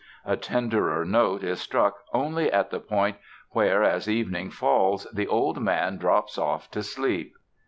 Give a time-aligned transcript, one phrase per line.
[0.25, 3.17] A tenderer note is struck only at the point
[3.51, 7.35] where, as evening falls, the old man drops off to sleep.